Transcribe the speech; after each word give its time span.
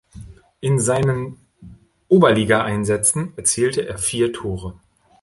In 0.61 0.79
seinen 0.79 1.37
Oberligaeinsätzen 2.07 3.33
erzielte 3.37 3.87
er 3.87 3.99
vier 3.99 4.33
Tore. 4.33 4.79